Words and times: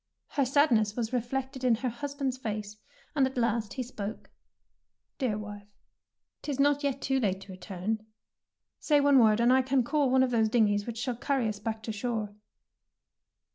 Her 0.29 0.45
sadness 0.45 0.95
was 0.95 1.13
reflected 1.13 1.63
in 1.63 1.75
her 1.75 1.89
husband's 1.89 2.35
face, 2.39 2.77
and 3.15 3.27
at 3.27 3.37
last 3.37 3.73
he 3.73 3.83
spoke. 3.83 4.31
"Dear 5.19 5.37
wife, 5.37 5.67
^tis 6.41 6.59
not 6.59 6.81
yet 6.83 7.03
too 7.03 7.19
late 7.19 7.41
to 7.41 7.51
return. 7.51 8.03
Say 8.79 8.99
one 8.99 9.19
word, 9.19 9.39
and 9.39 9.53
I 9.53 9.61
can 9.61 9.83
call 9.83 10.09
one 10.09 10.23
of 10.23 10.31
those 10.31 10.49
dingeys 10.49 10.87
which 10.87 10.97
shall 10.97 11.15
carry 11.15 11.47
us 11.47 11.59
back 11.59 11.83
to 11.83 11.91
shore." 11.91 12.33